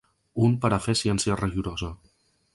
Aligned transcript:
Un 0.47 0.55
per 0.63 0.71
a 0.77 0.79
fer 0.85 0.95
ciència 1.03 1.39
rigorosa. 1.43 1.93